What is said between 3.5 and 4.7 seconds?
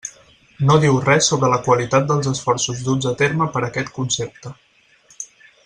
per aquest concepte.